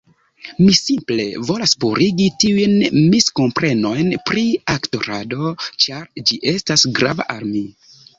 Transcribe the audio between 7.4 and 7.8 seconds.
mi.